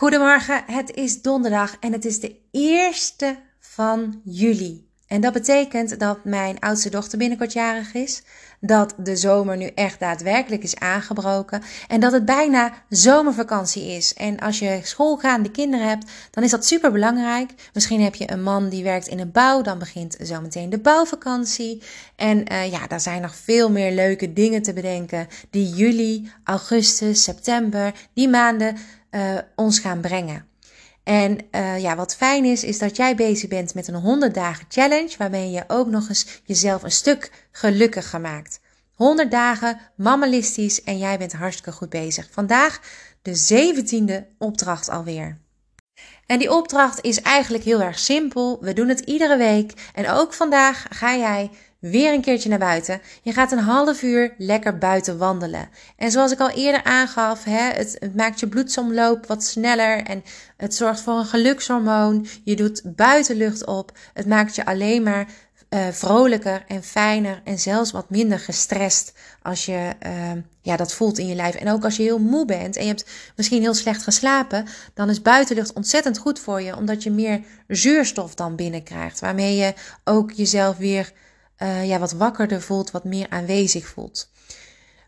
Goedemorgen, 0.00 0.64
het 0.66 0.94
is 0.94 1.22
donderdag 1.22 1.76
en 1.80 1.92
het 1.92 2.04
is 2.04 2.20
de 2.20 2.36
eerste 2.50 3.36
van 3.58 4.20
juli. 4.24 4.89
En 5.10 5.20
dat 5.20 5.32
betekent 5.32 5.98
dat 5.98 6.24
mijn 6.24 6.58
oudste 6.60 6.90
dochter 6.90 7.18
binnenkort 7.18 7.52
jarig 7.52 7.94
is, 7.94 8.22
dat 8.60 8.94
de 8.96 9.16
zomer 9.16 9.56
nu 9.56 9.66
echt 9.66 10.00
daadwerkelijk 10.00 10.62
is 10.62 10.78
aangebroken 10.78 11.62
en 11.88 12.00
dat 12.00 12.12
het 12.12 12.24
bijna 12.24 12.72
zomervakantie 12.88 13.86
is. 13.86 14.14
En 14.14 14.38
als 14.38 14.58
je 14.58 14.80
schoolgaande 14.82 15.50
kinderen 15.50 15.88
hebt, 15.88 16.10
dan 16.30 16.44
is 16.44 16.50
dat 16.50 16.66
super 16.66 16.92
belangrijk. 16.92 17.50
Misschien 17.72 18.00
heb 18.00 18.14
je 18.14 18.30
een 18.30 18.42
man 18.42 18.68
die 18.68 18.84
werkt 18.84 19.06
in 19.06 19.20
een 19.20 19.32
bouw, 19.32 19.62
dan 19.62 19.78
begint 19.78 20.16
zometeen 20.20 20.70
de 20.70 20.78
bouwvakantie. 20.78 21.82
En 22.16 22.52
uh, 22.52 22.70
ja, 22.70 22.86
daar 22.86 23.00
zijn 23.00 23.22
nog 23.22 23.34
veel 23.34 23.70
meer 23.70 23.92
leuke 23.92 24.32
dingen 24.32 24.62
te 24.62 24.72
bedenken 24.72 25.28
die 25.50 25.68
juli, 25.68 26.32
augustus, 26.44 27.22
september, 27.22 27.94
die 28.12 28.28
maanden 28.28 28.76
uh, 29.10 29.38
ons 29.54 29.78
gaan 29.78 30.00
brengen. 30.00 30.49
En 31.10 31.38
uh, 31.50 31.78
ja, 31.78 31.96
wat 31.96 32.16
fijn 32.16 32.44
is, 32.44 32.64
is 32.64 32.78
dat 32.78 32.96
jij 32.96 33.14
bezig 33.14 33.48
bent 33.48 33.74
met 33.74 33.88
een 33.88 33.94
100 33.94 34.34
dagen 34.34 34.64
challenge, 34.68 35.14
waarmee 35.18 35.50
je 35.50 35.64
ook 35.66 35.86
nog 35.86 36.08
eens 36.08 36.40
jezelf 36.44 36.82
een 36.82 36.90
stuk 36.90 37.32
gelukkiger 37.52 38.20
maakt. 38.20 38.60
100 38.94 39.30
dagen, 39.30 39.80
mammalistisch 39.96 40.82
en 40.82 40.98
jij 40.98 41.18
bent 41.18 41.32
hartstikke 41.32 41.72
goed 41.72 41.88
bezig. 41.88 42.28
Vandaag 42.30 42.80
de 43.22 43.74
17e 43.74 44.36
opdracht 44.38 44.88
alweer. 44.88 45.38
En 46.26 46.38
die 46.38 46.52
opdracht 46.52 47.04
is 47.04 47.22
eigenlijk 47.22 47.64
heel 47.64 47.80
erg 47.80 47.98
simpel. 47.98 48.58
We 48.60 48.72
doen 48.72 48.88
het 48.88 49.00
iedere 49.00 49.36
week. 49.36 49.72
En 49.94 50.10
ook 50.10 50.34
vandaag 50.34 50.86
ga 50.90 51.16
jij 51.16 51.50
weer 51.80 52.12
een 52.12 52.20
keertje 52.20 52.48
naar 52.48 52.58
buiten. 52.58 53.00
Je 53.22 53.32
gaat 53.32 53.52
een 53.52 53.58
half 53.58 54.02
uur 54.02 54.34
lekker 54.38 54.78
buiten 54.78 55.18
wandelen. 55.18 55.68
En 55.96 56.10
zoals 56.10 56.32
ik 56.32 56.40
al 56.40 56.50
eerder 56.50 56.84
aangaf, 56.84 57.44
hè, 57.44 57.70
het, 57.72 57.96
het 57.98 58.16
maakt 58.16 58.40
je 58.40 58.48
bloedsomloop 58.48 59.26
wat 59.26 59.44
sneller 59.44 60.02
en 60.02 60.24
het 60.56 60.74
zorgt 60.74 61.00
voor 61.00 61.14
een 61.18 61.26
gelukshormoon. 61.26 62.26
Je 62.44 62.56
doet 62.56 62.82
buitenlucht 62.84 63.66
op. 63.66 63.98
Het 64.14 64.26
maakt 64.26 64.54
je 64.54 64.64
alleen 64.64 65.02
maar 65.02 65.26
uh, 65.70 65.88
vrolijker 65.88 66.64
en 66.68 66.82
fijner 66.82 67.40
en 67.44 67.58
zelfs 67.58 67.90
wat 67.90 68.10
minder 68.10 68.38
gestrest 68.38 69.12
als 69.42 69.64
je 69.64 69.92
uh, 70.06 70.32
ja, 70.60 70.76
dat 70.76 70.94
voelt 70.94 71.18
in 71.18 71.26
je 71.26 71.34
lijf. 71.34 71.54
En 71.54 71.70
ook 71.70 71.84
als 71.84 71.96
je 71.96 72.02
heel 72.02 72.18
moe 72.18 72.44
bent 72.44 72.76
en 72.76 72.82
je 72.82 72.88
hebt 72.88 73.10
misschien 73.36 73.60
heel 73.60 73.74
slecht 73.74 74.02
geslapen, 74.02 74.66
dan 74.94 75.10
is 75.10 75.22
buitenlucht 75.22 75.72
ontzettend 75.72 76.18
goed 76.18 76.38
voor 76.38 76.60
je, 76.60 76.76
omdat 76.76 77.02
je 77.02 77.10
meer 77.10 77.40
zuurstof 77.68 78.34
dan 78.34 78.56
binnenkrijgt, 78.56 79.20
waarmee 79.20 79.56
je 79.56 79.74
ook 80.04 80.32
jezelf 80.32 80.76
weer 80.76 81.12
uh, 81.62 81.88
ja, 81.88 81.98
wat 81.98 82.12
wakkerder 82.12 82.62
voelt, 82.62 82.90
wat 82.90 83.04
meer 83.04 83.26
aanwezig 83.28 83.86
voelt. 83.86 84.30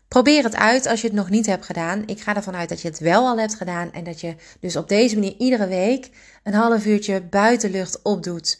Probeer 0.07 0.43
het 0.43 0.55
uit 0.55 0.85
als 0.85 1.01
je 1.01 1.07
het 1.07 1.15
nog 1.15 1.29
niet 1.29 1.45
hebt 1.45 1.65
gedaan. 1.65 2.03
Ik 2.05 2.21
ga 2.21 2.35
ervan 2.35 2.55
uit 2.55 2.69
dat 2.69 2.81
je 2.81 2.87
het 2.87 2.99
wel 2.99 3.27
al 3.27 3.39
hebt 3.39 3.55
gedaan 3.55 3.91
en 3.91 4.03
dat 4.03 4.21
je 4.21 4.35
dus 4.59 4.75
op 4.75 4.89
deze 4.89 5.15
manier 5.15 5.35
iedere 5.37 5.67
week 5.67 6.09
een 6.43 6.53
half 6.53 6.85
uurtje 6.85 7.21
buitenlucht 7.21 8.01
opdoet. 8.01 8.59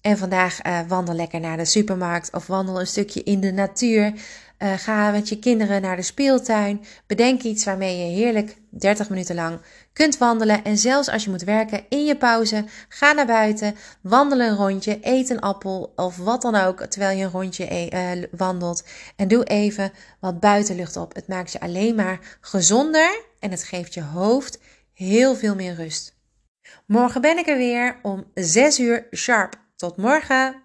En 0.00 0.18
vandaag 0.18 0.66
uh, 0.66 0.80
wandel 0.88 1.14
lekker 1.14 1.40
naar 1.40 1.56
de 1.56 1.64
supermarkt 1.64 2.32
of 2.32 2.46
wandel 2.46 2.80
een 2.80 2.86
stukje 2.86 3.22
in 3.22 3.40
de 3.40 3.52
natuur. 3.52 4.12
Uh, 4.62 4.72
ga 4.72 5.10
met 5.10 5.28
je 5.28 5.38
kinderen 5.38 5.82
naar 5.82 5.96
de 5.96 6.02
speeltuin. 6.02 6.84
Bedenk 7.06 7.42
iets 7.42 7.64
waarmee 7.64 7.98
je 7.98 8.22
heerlijk 8.22 8.56
30 8.70 9.08
minuten 9.08 9.34
lang 9.34 9.60
kunt 9.92 10.18
wandelen. 10.18 10.64
En 10.64 10.78
zelfs 10.78 11.08
als 11.08 11.24
je 11.24 11.30
moet 11.30 11.42
werken 11.42 11.84
in 11.88 12.04
je 12.04 12.16
pauze, 12.16 12.64
ga 12.88 13.12
naar 13.12 13.26
buiten, 13.26 13.76
wandel 14.00 14.40
een 14.40 14.56
rondje, 14.56 14.98
eet 15.00 15.30
een 15.30 15.40
appel 15.40 15.92
of 15.96 16.16
wat 16.16 16.42
dan 16.42 16.54
ook 16.54 16.82
terwijl 16.82 17.18
je 17.18 17.24
een 17.24 17.30
rondje 17.30 17.90
uh, 17.92 18.24
wandelt. 18.30 18.84
En 19.16 19.28
doe 19.28 19.44
even 19.44 19.92
wat 20.20 20.40
buitenlucht 20.40 20.96
op. 20.96 21.14
Het 21.14 21.28
maakt 21.28 21.52
je 21.52 21.60
alleen 21.60 21.94
maar 21.94 22.38
gezonder 22.40 23.24
en 23.38 23.50
het 23.50 23.64
geeft 23.64 23.94
je 23.94 24.02
hoofd 24.02 24.58
heel 24.94 25.36
veel 25.36 25.54
meer 25.54 25.74
rust. 25.74 26.14
Morgen 26.86 27.20
ben 27.20 27.38
ik 27.38 27.46
er 27.46 27.56
weer 27.56 27.98
om 28.02 28.24
6 28.34 28.78
uur 28.78 29.06
sharp. 29.10 29.54
Tot 29.76 29.96
morgen! 29.96 30.61